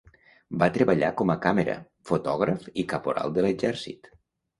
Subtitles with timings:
[0.61, 1.75] Va treballar com a càmera,
[2.11, 4.11] fotògraf i caporal de l'exèrcit.